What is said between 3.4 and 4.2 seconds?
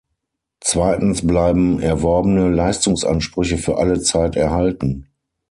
für alle